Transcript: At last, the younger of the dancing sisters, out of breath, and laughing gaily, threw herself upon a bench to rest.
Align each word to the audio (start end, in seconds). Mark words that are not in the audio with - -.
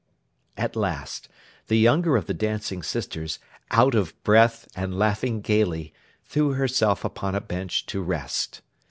At 0.57 0.75
last, 0.75 1.29
the 1.67 1.77
younger 1.77 2.17
of 2.17 2.25
the 2.25 2.33
dancing 2.33 2.81
sisters, 2.81 3.37
out 3.69 3.93
of 3.93 4.17
breath, 4.23 4.67
and 4.75 4.97
laughing 4.97 5.41
gaily, 5.41 5.93
threw 6.23 6.53
herself 6.53 7.05
upon 7.05 7.35
a 7.35 7.39
bench 7.39 7.85
to 7.85 8.01
rest. 8.01 8.63